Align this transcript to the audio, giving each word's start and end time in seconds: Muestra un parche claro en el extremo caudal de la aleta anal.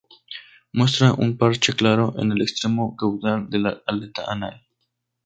Muestra 0.73 1.13
un 1.13 1.37
parche 1.37 1.73
claro 1.73 2.15
en 2.17 2.31
el 2.31 2.41
extremo 2.41 2.95
caudal 2.95 3.51
de 3.51 3.59
la 3.59 3.83
aleta 3.85 4.25
anal. 4.31 4.65